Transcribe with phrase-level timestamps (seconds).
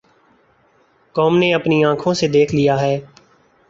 [1.15, 2.99] قوم نے اپنی آنکھوں سے دیکھ لیا ہے۔